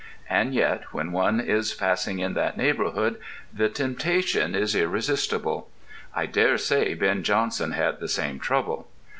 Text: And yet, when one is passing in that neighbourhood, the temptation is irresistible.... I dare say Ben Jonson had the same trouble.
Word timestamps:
And 0.31 0.55
yet, 0.55 0.85
when 0.93 1.11
one 1.11 1.39
is 1.39 1.75
passing 1.75 2.17
in 2.17 2.33
that 2.33 2.57
neighbourhood, 2.57 3.17
the 3.53 3.69
temptation 3.69 4.55
is 4.55 4.75
irresistible.... 4.75 5.69
I 6.15 6.25
dare 6.25 6.57
say 6.57 6.95
Ben 6.95 7.21
Jonson 7.21 7.73
had 7.73 7.99
the 7.99 8.07
same 8.07 8.39
trouble. 8.39 8.87